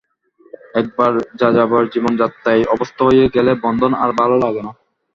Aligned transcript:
একবার 0.75 1.11
যাযাবর 1.39 1.83
জীবনযাত্রায় 1.93 2.63
অভ্যস্ত 2.63 2.97
হয়ে 3.07 3.25
গেলে 3.35 3.51
বন্ধন 3.63 3.91
আর 3.93 4.09
ভালো 4.19 4.35
লাগে 4.43 4.61
না। 4.67 4.71